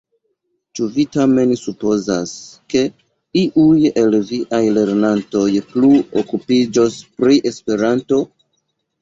Ĉu 0.77 0.85
vi 0.93 1.03
tamen 1.15 1.51
supozas, 1.63 2.31
ke 2.75 2.81
iuj 3.41 3.91
el 4.05 4.17
viaj 4.31 4.63
lernantoj 4.79 5.45
plu 5.75 5.93
okupiĝos 6.25 6.99
pri 7.21 7.39
Esperanto? 7.53 8.23